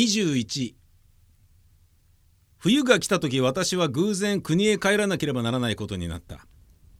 [0.00, 0.72] 21
[2.58, 6.46] 冬が来た時私は偶然国へ帰らなければならないことになった。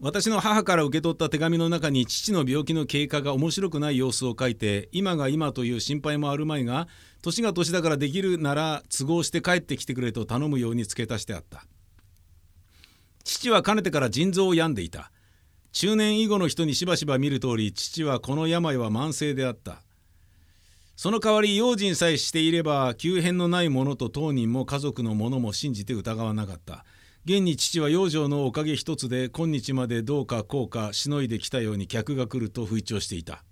[0.01, 6.89] 私の母から受け取った手紙の中に父の病気の経過が面白くない様子を書いて今が今という心配もあるまいが
[7.23, 11.65] 年が年だからできるなら都合して帰ってきてくれと頼むように付け足してあった。
[13.25, 15.11] 父はかねてから腎臓を病んでいた。
[15.73, 19.81] 中年以後の人にしばしば見る通り父はこの病は慢性であった。
[21.01, 26.85] その代わり用心さえしていれば急変のない者と当人も家族の者も信じて疑わなかった。
[27.25, 33.43] 現に父は養生のおかげ一つで今日までどうかこうかしのいできたように客が来ると吹聴していた。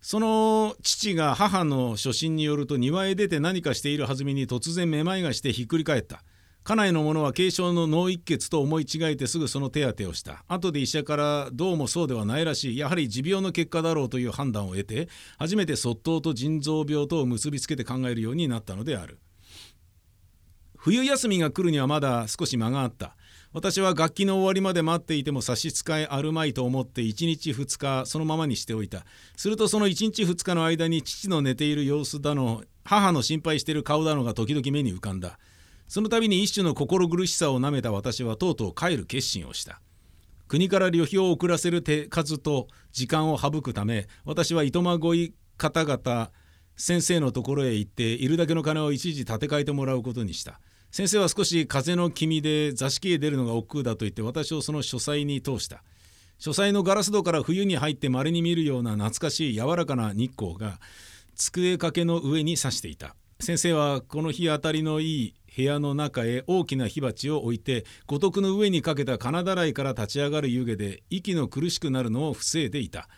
[0.00, 6.22] その父が母の初心によると庭へ出て何かしている弾みに突然めまいがしてひっくり返った。
[6.66, 10.42] 家内の者は軽症の脳一血と思い違えてすぐその手当てをした。
[10.48, 12.76] 後で医者からどうもそうではないらしい。
[12.76, 19.20] やはり持病の結果だろうという判断を得て初めて卒頭と腎臓病とを結びつけて考えるようになったのである。
[20.76, 23.14] 冬休みが来るにはまだ少し間があった。
[23.52, 29.06] 私は楽器の終わりまで待っていても差し支えあるまいと思って1日2日そのままにしておいた。
[29.36, 35.38] するとその1日2日の間に父の寝ている様子だの母の心配している顔だのが時々目に浮かんだ。
[35.88, 39.80] その度に一種の心苦しさをなめた私はとうとう帰る決心をした。
[40.48, 46.30] 国から旅費を遅らせる手数と時間を省くため私は糸まごい方々
[46.76, 50.60] 先生のところへ行っているだけの金を一時立て替えてもらうことにした。
[50.92, 55.82] 先生は少し風の気味で座敷へ出るのが億劫だと言って私をその書斎に通した。
[56.38, 60.78] 書斎のガラス戸から冬に入って稀に見るような懐かしい柔らかな日光が
[61.34, 63.16] 机掛けの上に差していた。
[63.40, 73.08] 先生はこの日当たりのいい部屋の中へ大きな火鉢を置いて五徳の上にかけた金だらいから立ち上がる湯気で息の苦しくなるのを防いでいた。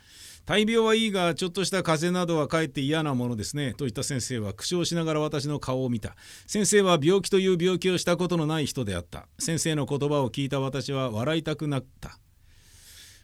[0.47, 6.17] 大病はいいがちょっとした風邪などはかえって嫌なものですねと言った先生は苦笑しながら私の顔を見た。
[6.47, 9.29] 先生は病気という病気をしたことのない人であった。
[9.39, 12.19] 先生の言葉を聞いた私は笑いたくなった。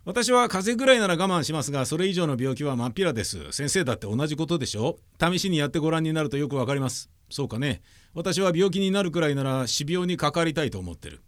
[0.04, 3.52] 私は風邪ぐらいなら我慢しますがそれ以上の病気は真っ平です。
[3.52, 4.98] 先生だって同じことでしょ？
[5.18, 7.08] 試しにやってご覧になるとよくわかります。
[7.30, 7.80] そうかね。
[8.12, 11.22] 私は病気になるくらいなら死病にかかりたいと思ってる。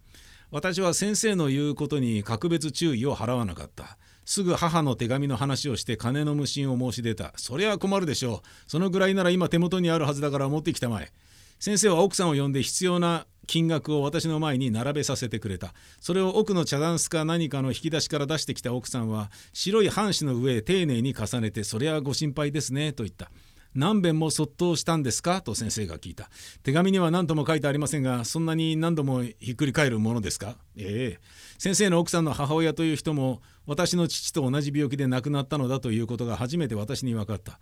[0.51, 3.97] 私は先生の言うことに格別注意を払わなかった。
[4.25, 7.33] すぐ母の手紙の話をして金の無心を申し出た。
[7.35, 8.69] そりゃ困るでしょう。
[8.69, 11.11] そのぐらいなら今手元にあるはずだから持ってきたまえ。
[11.59, 15.73] 先生は奥さんを呼んで必要な金額を私の前に並べさせてくれた。
[15.99, 23.31] それを奥の茶ダスか何かの引き出しから出してきた奥さんは白い半紙の上へ丁寧に重ねてそりゃご心配ですねと言った。
[23.75, 25.41] 何遍も卒倒したんですか？
[25.41, 26.29] と先生が聞いた。
[26.63, 30.57] 手紙には何とも書いてありませんがそんなに何度もひっくり返るものですか？
[30.75, 31.19] ええ。
[31.59, 37.59] 先生の奥さんの母親という人も私の父と同じ病気で亡くなったのだということが初めて私に分かった。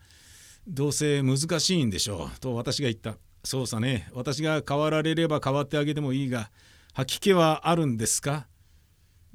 [0.67, 3.17] どうせ難しいんでしょうと私が言った。
[3.45, 4.09] そうさね。
[4.11, 6.51] 私が変わられれば変わってあげてもいいが
[6.93, 8.47] 吐き気はあるんですか？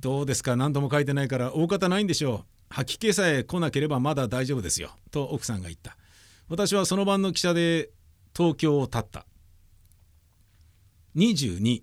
[0.00, 0.56] どうですか？
[0.56, 2.44] 何度も書いてないから大方ないんでしょう。
[2.71, 4.91] 吐き気さえ来なければまだ大丈夫ですよ。
[5.10, 5.97] と奥さんが言った。
[6.48, 7.91] 私はその晩の汽車で
[8.37, 9.26] 東京を立った。
[11.16, 11.82] 22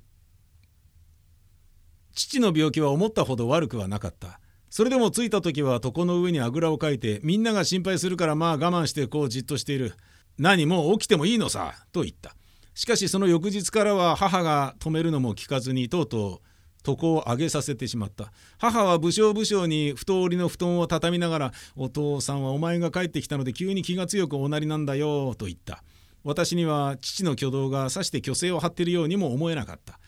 [2.13, 4.39] 父の病気は思ったほど悪くはなかった。
[4.69, 9.93] それでも着いた時は床の上にあぐらをかいてみんなが心配するからまあ我慢してこうじっとしている。
[10.37, 12.35] 何も起きてもいいのさと言った。
[12.73, 16.47] しかしその翌日からは母が止めるのも聞かずにとうとう
[16.87, 18.31] 床を上げさせてしまった。
[18.59, 25.83] 母は武将武将に太織の布団を畳みながら「お父さんはお前が帰ってきたので急に気が強くおなりなんだよ」と言った。
[26.23, 29.99] 私には父の挙動がさして虚勢を張っているようにも思えなかった。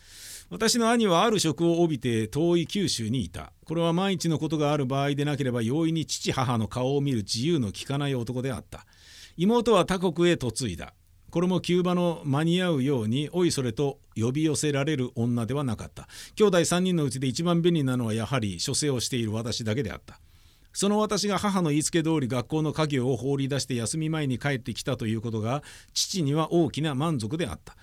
[0.49, 3.53] 私の兄はある職を帯びて遠い九州にいた。
[3.65, 8.85] これは万一のことがある場合でなければ容易に父母の顔を見る自由の利かない男であった。
[9.41, 10.93] 妹は他国へ嫁いだ。
[11.31, 16.09] これも急場の間に合うようにおいそれと呼び寄せられる女ではなかった。
[16.35, 20.19] 兄弟3人のうちで一番便利なのはやはり書生をしている私だけであった。
[20.73, 25.63] その私が母の言いつけ通り学校の家業を放り出して休み前に帰ってきたということが
[25.93, 27.77] 父には大きな満足であった。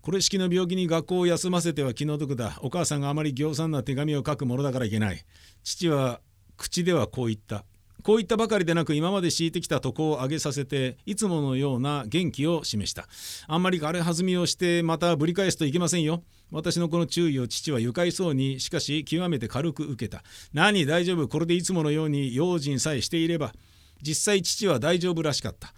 [0.00, 2.58] これ式の病気に学校を休ませては気の毒だ。
[2.62, 5.22] お母さんがあまり行産な手紙を書くものだからいけない。
[5.62, 6.22] 父は
[6.56, 7.66] 口ではこう言った。
[8.02, 13.06] こういったばかりでなく今まで敷いてきた床を上げさせていつものような元気を示した。
[13.46, 16.22] あんまり軽はずみをしてまたぶり返すといけませんよ。
[16.50, 20.22] 私のこの注意を父は愉快そうにしかし極めて軽く受けた。
[20.52, 23.52] 何大丈夫これでいつものように用心さえしていれば。
[24.02, 25.72] 実際父は大丈夫らしかった。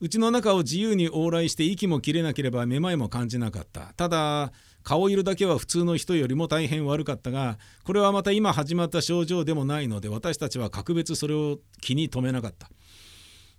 [0.00, 3.92] うちの中を自由に往来して息も切れなければめまいも感じなかった。
[3.96, 4.52] ただ
[4.82, 12.70] 顔色だけは普通の人よりも大変悪かったがこれはまた今始まった症状でもないので私たちは格別それを気に留めなかった。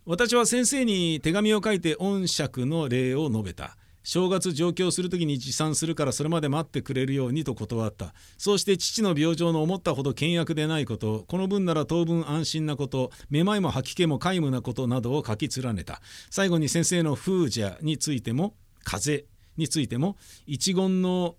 [0.06, 3.77] 私は先生に手紙を書いて恩釈の礼を述べた。
[4.01, 8.16] 正月上京する時に持参するからそれまで待ってくれるようにと断った。
[8.38, 16.01] そうして父の病状の思ったほど倹約でないことこの分なら当分安心なことめまいも吐き気も皆無なことなどを書き連ねた。
[16.31, 20.17] 最後に先生の風邪についても風邪についても
[20.47, 21.35] 一言の、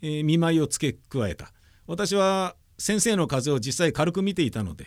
[0.00, 1.52] え、見舞いを付け加えた。
[1.86, 4.86] 私は先生の風を実際軽く見ていたので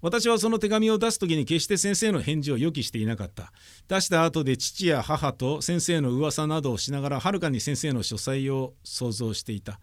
[0.00, 3.52] 私はその手紙を出す時に決して先生の返事を予期していなかった。
[3.88, 9.80] 出した後で父や母と先生の噂などをしながらはるかに先生の書斎を想像していた。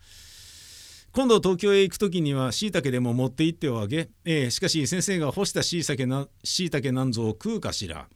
[1.12, 8.08] 今度東京へ行く時にはしいたけでも持って行っておあげ、えー、しかし先生が干したしいたけなしいたけなんぞを食うかしら。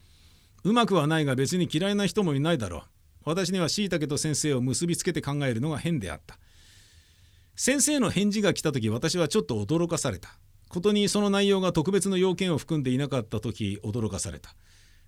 [0.63, 2.81] うまくはないが別に嫌いな人もいないだろう。
[3.25, 6.37] 私にはしいたけと先生を結びつけて考えるのが変であった。
[7.55, 10.37] 先生の返事が来た時私はちょっと驚かされた。
[10.69, 14.55] ことにその内容が特別の要件を含んでいなかった時驚かされた。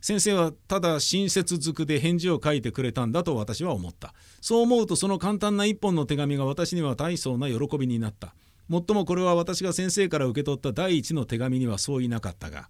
[0.02, 4.14] 先生はただ親切づくで返事を書いてくれたんだと私は思った。
[4.42, 8.34] そう思うとその簡単な一本の手紙が私には大層な喜びになった。
[8.68, 12.70] もっともこれは私が先生から受け取った第一の手紙にはそういなかったが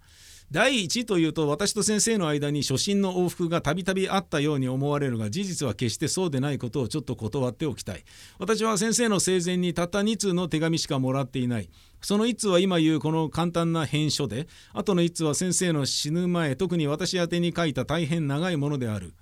[0.52, 8.04] 第一というと私と先生の間に初心の往復がたびたびあったように思われるが事実は決してそうでないことをちょっと断っておきたい。
[8.38, 11.70] 私は先生の生前にたった2通の手紙しかもらっていない。
[12.02, 19.14] その1通は今言うこの簡単な返書であとの1通は先生の死ぬ前特に私宛に書いた大変長いものである。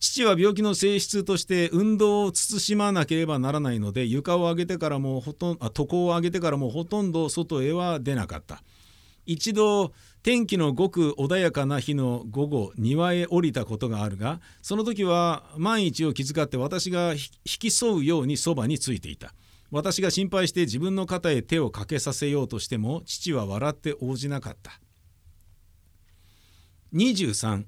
[0.00, 8.64] 父は病気の性質として運動を慎まなければならないので床を上げてからもほとんあ床を上げてからもほとんど外へは出なかった。
[9.28, 9.92] 一度
[10.22, 19.34] 天気のごく穏やかな日の午後庭へ降りたことがあるがその時は万一を気遣って私が引き添うようにそばについていた。
[19.70, 24.80] 私が心配して自分の肩へ手をかけさせようとしても父は笑って応じなかった。
[26.94, 27.64] 23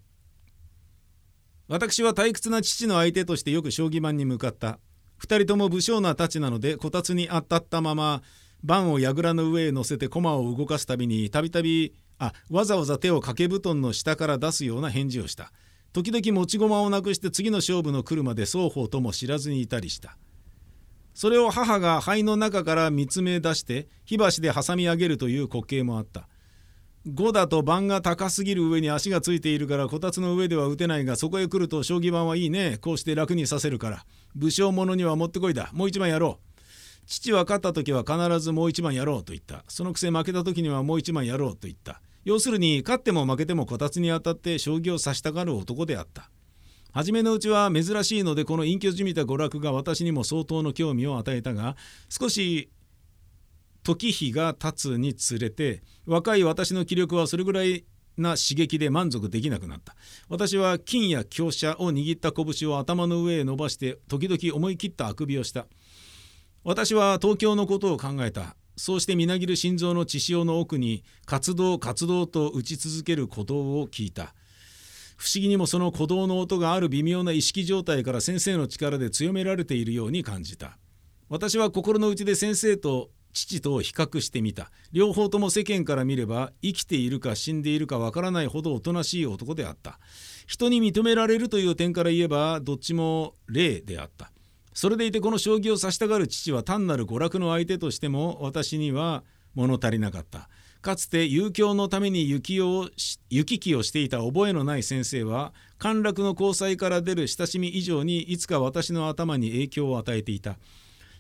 [1.69, 4.79] 私は退屈な父の相手としてよく将棋盤に向かった。
[5.23, 8.23] 2人とも武将な太刀なのでこたつに当たったまま
[8.63, 15.53] 盤を櫓の上へ乗せて駒を動かすたびにたびたびあわざわざ手を掛け布団の下から出すような返事をした。
[15.93, 20.17] 時々持ち駒をなくして次の勝負の来るまで双方とも知らずにいたりした。
[21.15, 26.29] それを母が肺の中から見つめ出して火箸で挟み上げるという滑稽もあった。
[27.07, 34.05] 5だと盤が高すぎる上に足がついているからこたつの上では打てないがそこへ来ると将棋盤はいいねこうして楽にさせるから。
[34.37, 35.71] 武将者には持ってこいだ。
[35.73, 36.50] もう一枚やろう。
[37.11, 39.65] 父は勝った時は必ずもう一番やろうと言った。
[39.67, 42.01] そのくせ負けた時にはもう一番やろうと言った。
[42.25, 46.31] 要するに勝っても負けてもこたつに当たって将棋を指したがる男であった。
[46.93, 51.77] 初めのうちは珍しいのでこの隠居じみた娯楽が私にも相当の興味を与えたが
[52.09, 52.71] 少し
[53.83, 57.85] 時日が経つにつれて若い私の気力はそれぐらい
[58.17, 59.97] な刺激で満足できなくなった。
[60.29, 65.67] 私は金や強者を握った拳を頭の上へ伸ばして時々思い切ったあくびをした。
[66.63, 68.55] 私は東京のことを考えた。
[68.77, 74.35] そうしてみなぎる心臓の血潮の奥に活動活動と打ち続ける鼓動を聞いた。
[75.17, 80.77] 不思議にもその鼓動の音がある微妙な意識状態から先生の力で強められているように感じた。
[81.31, 84.71] 私は心の内で先生と父とを比較してみた。
[84.93, 89.99] 両方とも世間から見れば生きているか死んでいるかわからないほどおとなしい男であった。
[90.47, 94.31] 人に認められるという点から言えばどっちも霊であった。
[94.73, 99.25] それでいてこの将棋を指したがる父は単なる娯楽の相手としても私には
[99.55, 100.49] 物足りなかった。
[100.81, 102.57] かつて遊興のために行き
[103.59, 110.57] 来をしていた覚えのない先生は陥落の交際から出る親しみ以上にいつか私の頭に影響を与えていた。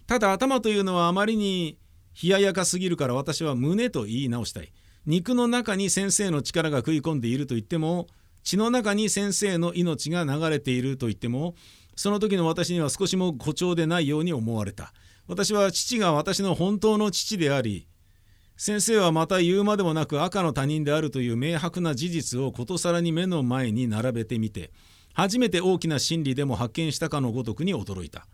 [0.07, 1.77] ただ頭というのはあまりに
[2.23, 4.73] 冷ややかすぎるから私は胸と言い直したい。
[5.07, 8.07] 肉の中に先生の力が食い込んでいると言っても
[8.43, 11.55] 血の中に先生の命が流れていると言っても
[12.01, 14.95] その時の私には少しも誇張でないように思われた。
[15.29, 17.87] 私は父が私の本当の父であり
[18.57, 24.71] 先生はまた言うまでもなく赤の他人であるという明白な事実をことさらに目の前に並べてみて
[25.13, 28.27] 初めて大きな真理でも発見したかのごとくに驚いた。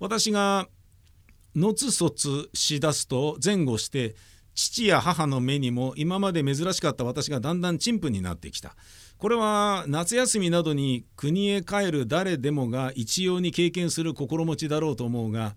[0.00, 0.68] 私が
[1.54, 4.16] のつそつしだすと前後して
[4.54, 8.74] 父や母の目にも今まで珍しかった私がだんだん陳腐になってきた。
[9.22, 15.54] これは夏休みなどに国へ帰る誰でもが一様に経験する心持ちだろうと思うが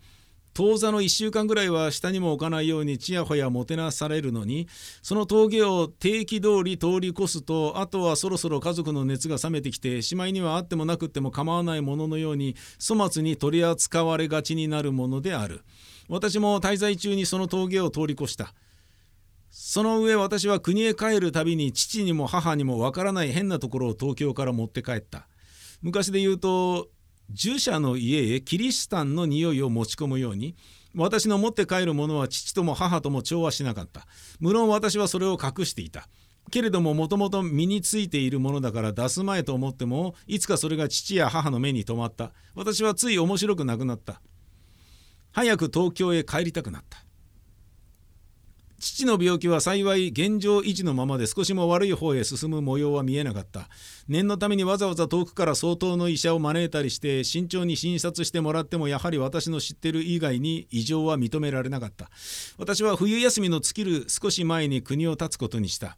[0.53, 4.67] 当座の1週間ぐらいは下にも置かないようにちやほやもてなされるのに
[5.01, 15.61] その峠を定期通り通り越すとあとはそろそろ家族の熱が冷めてきてしまいにはあってもなくっても構わないもののように粗末に取り扱われがちになるものである。
[16.07, 18.53] 私も滞在中にその峠を通り越した。
[19.57, 25.29] その上私は国へ帰るたびに父にも母にもわからない変なところを東京から持って帰った。
[25.81, 26.89] 昔で言うと
[27.29, 30.57] 従者の家へキリシタンの匂いを持ち込むように
[30.93, 34.07] 私の持って帰るものは父とも母とも調和しなかった。
[34.41, 36.09] 無論私はそれを隠していた。
[36.51, 42.33] けれどももともと身についているものだから出すまいと思ってもいつかそれが父や母の目に留まった。
[42.55, 44.19] 私はつい面白くなくなった。
[45.31, 47.04] 早く東京へ帰りたくなった。
[48.85, 53.67] 父の病気は幸い現状維持のままで少しも悪い方へ進む模様は見えなかった。
[54.07, 62.11] 念のためにわざわざ遠くから相当の医者を招いたりして慎重に診察してもらってもやはり私の知ってる以外に異常は認められなかった。
[62.59, 65.97] 私は冬休みの尽きる少し前に国を立つことにした。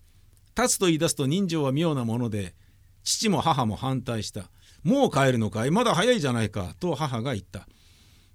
[0.56, 2.56] 立つと言い出すと人情は妙なもので
[3.04, 4.50] 父も母も反対した。
[4.84, 5.72] もう帰るのかい？
[5.72, 7.68] まだ早いじゃないかと母が言った。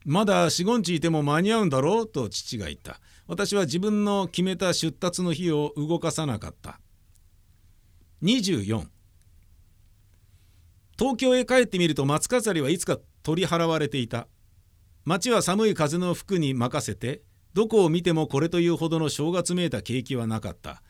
[0.05, 3.01] まだ四五日いても間に合うんだろうと父が言った。
[3.27, 6.81] 私は自分の決めた出立の日を動かさなかった。
[8.23, 8.87] 24
[10.99, 14.29] 東京へ帰ってみると松飾りはいつか取り払われていた。
[15.05, 17.23] 町は寒い風の服に任せて
[17.55, 20.83] どこを見てもこれというほどの正月めいた景気はなかった。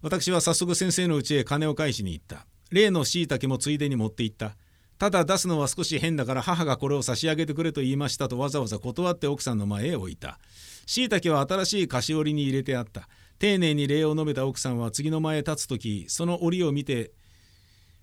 [0.00, 2.46] 私は早速先生の家へ金を返しに行った。
[2.70, 4.56] 例のしいたけもついでに持って行った。
[4.98, 10.40] ただ出すのは少し変だから母がこれを差し上げてくれと言いましたとわざわざ断って奥さんの前へ置いた。
[10.86, 13.08] しいたけは新しい菓子折りに入れてあった。
[13.38, 17.12] 丁寧に礼を述べた奥さんは次の前へ立つ時その折を見て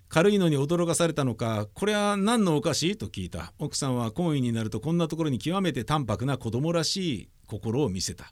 [0.07, 3.51] 軽いのに驚かされたのか「これは何のお菓子?」と聞いた。
[3.59, 8.31] 奥さんは懇意になるとこんなところに極めて淡白な子供らしい心を見せた。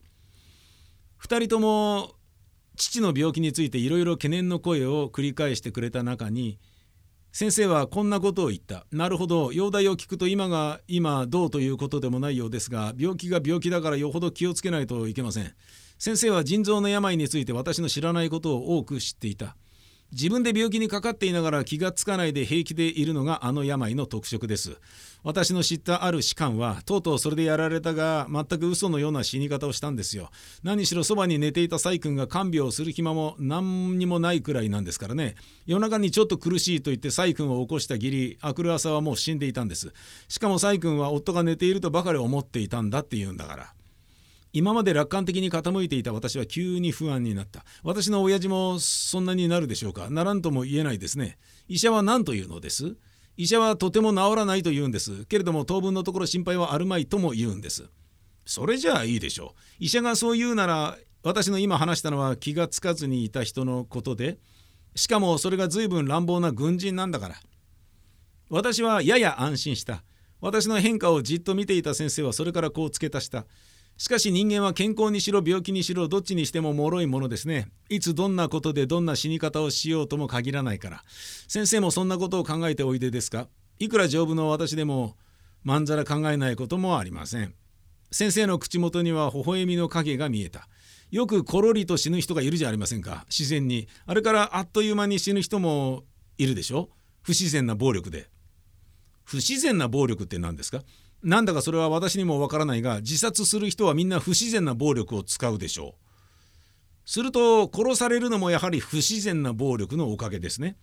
[1.21, 2.15] 2人とも
[2.77, 6.59] 父の病気についていろいろ懸念の声を繰り返してくれた中に
[7.33, 8.85] 「先生はこんなことを言った。
[8.91, 15.51] なるほど、容体を聞くと今が今どうということでもないようですが、病気が病気だからよほど気をつけないといけません。
[15.97, 19.57] 先生は腎臓の病について私の知らないことを多く知っていた。
[20.13, 24.79] 自分で病気にかかっていながら気がつかないで平気でいるのがあの病の特色です。
[25.23, 30.29] 私の知ったある士官はとうとうそれでやられたが全く嘘のような死に方をしたんですよ。
[30.61, 35.33] 何しろそばに寝ていた細君が看病をする暇も何にもないくらいなんですからね。
[35.65, 39.93] 夜中にちょっと苦しいと言って細君を起こした義理明くる朝はもう死んでいたんです。
[40.27, 43.73] しかも細君は夫が寝ているとばかり思っていたんだって言うんだから。
[44.53, 47.65] 今まで楽観的に傾いていた私は急に不安になった。
[47.83, 50.11] 私の親父もそんなになるでしょうか。
[50.11, 51.39] ならんとも言えないですね。
[51.67, 52.95] 医者は何というのです？
[53.35, 55.25] 医者はとても治らないと言うんです。
[55.25, 57.89] けれども当分のところ心配はあるまいとも言うんです。
[58.45, 59.59] それじゃあいいでしょう。
[59.79, 64.37] 医者がそう言うなら私の今話したのは気がつかずにいた人のことで
[64.93, 67.35] しかもそれが随分乱暴な軍人なんだから。
[68.51, 70.03] 私はやや安心した。
[70.41, 73.47] 私の変化をじっと見ていた先生はそれからこう付け足した。
[73.97, 77.67] しかし人間は健康にしろ病気にしろどっちにしても脆いものですね。
[77.89, 81.03] いつどんなことでどんな死に方をしようとも限らないから。
[81.47, 83.47] 先生もそんなことを考えておいでですか？
[83.79, 85.15] いくら丈夫の私でも
[85.63, 87.53] まんざら考えないこともありません。
[88.11, 90.67] 先生の口元には微笑みの影が見えた。
[91.11, 93.87] よくころりと死ぬ人がいるじゃありませんか自然に。
[94.05, 96.03] あれからあっという間に死ぬ人も
[96.37, 96.89] いるでしょ？
[97.21, 98.27] 不自然な暴力で。
[99.23, 100.81] 不自然な暴力って何ですか？
[101.23, 106.03] なんだかそれは私にもわからないが自殺する人はみんな不自然な暴力を使うでしょう。
[107.05, 110.75] すると殺されるのもやはり不自然な暴力のおかげですね。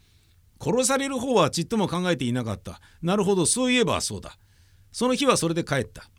[0.60, 2.80] 殺される方はちっとも考えていなかった。
[3.02, 4.36] なるほどそういえばそうだ。
[4.92, 6.10] その日はそれで帰った。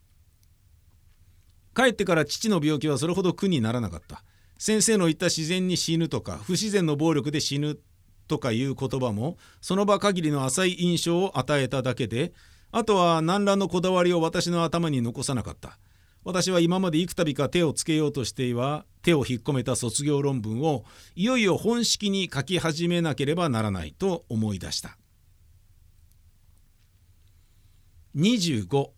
[1.76, 4.24] 帰ってから父の病気はそれほど苦にならなかった。
[4.58, 7.80] 先生の言った自然に死ぬとか不自然の暴力で死ぬ
[8.28, 12.34] とかいう言葉もその場限りの浅い印象を与えただけで
[12.72, 15.78] あとは何らのこだわりを私の頭に残さなかった。
[16.24, 20.86] 私は今まで幾度か手をつけようとしては手を引っ込めた卒業論文を
[21.16, 24.98] いよいよ本式に書き始めなければならないと思い出した。
[28.16, 28.90] 25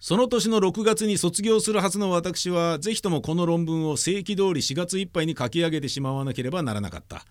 [0.00, 7.24] その年の6月に卒業するはずの私はぜひともこの論文を正規通り4月いっぱいに書き上げてしまわなければならなかった。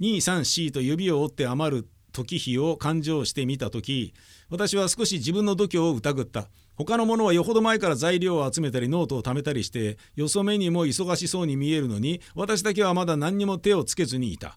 [0.00, 4.12] 234と指を折って余る時日を勘定してみた時
[4.48, 6.48] 私は少し自分の度胸を疑った。
[6.76, 14.56] 他の者はよほど前から材料を集めたりノートを貯めたりしてよそ目にも忙しそうに見えるのに私だけはまだ何にも手をつけずにいた。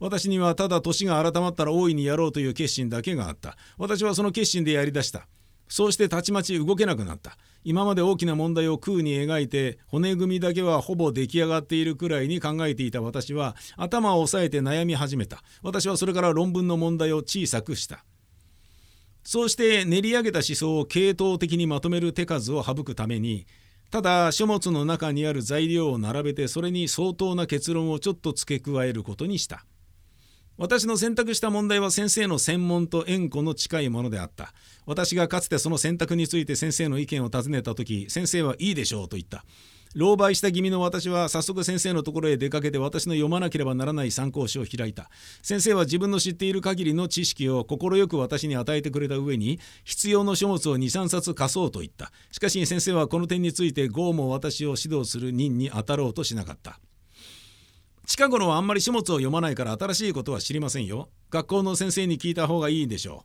[0.00, 3.56] 私にはただ年が改まったら大いにやろうという決心だけがあった。
[3.78, 5.26] 私はその決心でやりだした。
[5.68, 7.36] そうしてたちまち動けなくなった。
[7.64, 15.42] 今まで大きな問題を空に描いて骨組みだけはほぼ出来上がっているくらいに考えていた私は頭を押さえて悩み始めた。
[15.62, 18.04] 私はそれから論文の問題を小さくした。
[19.24, 23.46] そうして練り上げた思想を系統的にまとめる手数を省くために
[23.90, 29.64] ただ書物の中にある材料を並べてそれに相当な結論をちょっと付け加えることにした。
[30.56, 34.54] 私の選択した問題は先生の専門と縁故の近いものであった。
[34.86, 39.44] 私がかつてその選択について先生の意見を尋ねた時先生はいいでしょうと言った。
[39.96, 45.10] 狼狽した気味の私は早速先生のところへ出かけて私の読まなければならない参考書を開いた。
[45.42, 52.12] 先生は自分の知っている限りの知識を快く私に与えてくれた上に必要の書物を23冊貸そうと言った。
[52.30, 56.78] しかし先生はこの点について豪も私を指導する任に当たろうとしなかった。
[58.06, 61.08] 近頃はあんまり書物を読まないから新しいことは知りませんよ。
[61.30, 63.24] 学校の先生に聞いた方がいいでしょ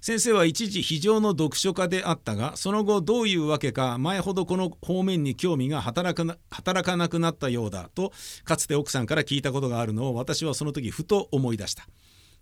[0.00, 0.04] う。
[0.04, 8.12] 先生は一時非常の読書家であったがその後どういうわけか前ほどこの方面に興味が働かな働かなくなったようだと
[8.44, 11.86] かつて奥さんから聞いたことがあるのを私はその時ふと思い出した。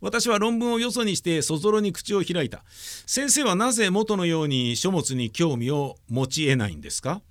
[0.00, 2.64] 私は論文をよそにしてそぞろに口を開いた。
[3.06, 7.22] 先生はなぜ元のように書物に興味を持ち得ないんですか？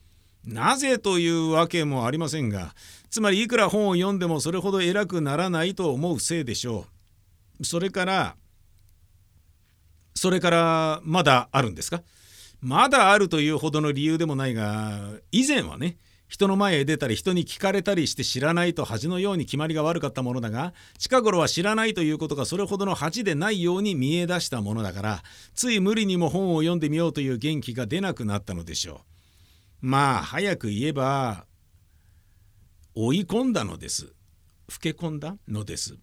[0.45, 2.75] なぜというわけもありませんが
[3.09, 6.85] つまりいくら本を読んでもそれほど偉くならないと思うせいでしょ
[7.61, 7.65] う。
[7.65, 8.35] それから
[10.15, 12.01] それからまだあるんですか？
[12.61, 15.97] まだあるというほどの理由でもないが以前はね
[16.27, 25.23] 人の前へ出たり人に聞かれたりして知らないと恥のように決まりが悪かったものだが近頃は知らないということがそれほどの恥でないように見え出したものだから
[25.53, 29.12] つい無理にも本を読んでみようという元気が出なくなったのでしょう。
[29.83, 31.45] まあ早く言えば
[32.95, 34.05] 追い込んだのです。
[34.05, 35.97] 老け込んだのです。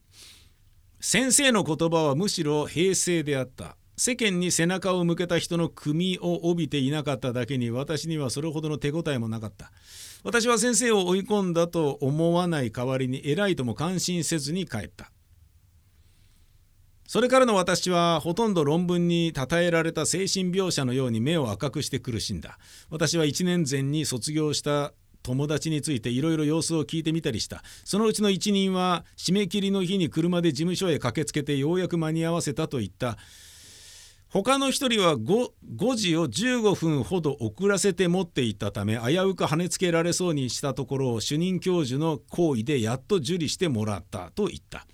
[1.01, 3.79] 先生の言葉はむしろ平静であった。
[3.97, 9.73] 世間に背中を向けた人の組を帯びていなかっただけに私にはそれほどの手応えもなかった。
[10.25, 15.11] 私は先生を追い込んだと思わない代わりに偉いとも感心せずに帰った。
[17.11, 22.57] それからの私はほとんど論文に称えられた精神描写のように目を赤くして苦しんだ。
[22.89, 24.93] 私は1年前に卒業した
[25.25, 27.65] 友達についていろいろ様子を聞いてみたりした。
[27.85, 33.19] そのうちの一人は締め切りの日に車で事務所へ駆けつけてようやく間に合わせたと言った。
[34.29, 44.87] 他の一人は 5, 5時を15分ほど遅らせて持っていったため危うく跳ねつけられそうにしたところを主任教授の行為でやっと受理してもらったと言った。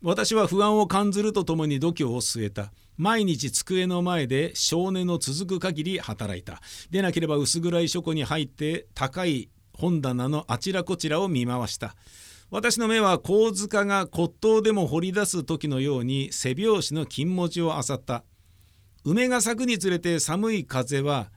[0.00, 2.72] 私は不安を感ずるとともに度胸を据えた。
[2.96, 6.60] 毎日机の前で少年の続く限り働いた。
[6.90, 11.96] でなければ薄暗い書庫に入って高い本棚のあちらこちらを見回した。
[12.50, 18.22] 私の目は神塚が骨董でも掘り出す時のように背拍子の金文字を漁った。
[19.04, 21.30] 梅が咲くにつれて寒い風は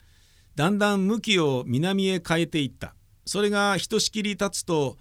[0.55, 2.93] だんだん向きを南へ変えていった。
[3.25, 4.97] それがひとしきり立つと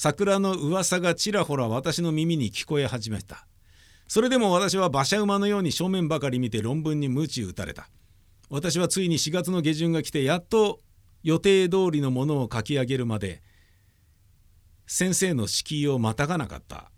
[0.00, 3.48] 桜の噂がちらほら私の耳に聞こえ始めた。
[4.06, 7.88] それでも私は馬車馬のように正面ばかり見て論文に鞭打たれた。
[8.48, 10.78] 私はついに4月の下旬が来てやっと
[11.24, 13.42] 予定通りのものを書き上げるまで
[14.86, 16.92] 先生の敷居をまたがなかった。